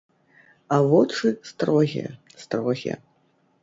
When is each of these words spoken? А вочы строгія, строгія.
А 0.77 0.79
вочы 0.93 1.29
строгія, 1.53 2.09
строгія. 2.45 2.95